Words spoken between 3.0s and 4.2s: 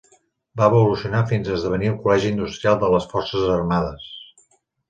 Forces Armades.